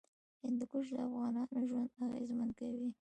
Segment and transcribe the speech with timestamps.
[0.41, 2.89] هندوکش د افغانانو ژوند اغېزمن کوي.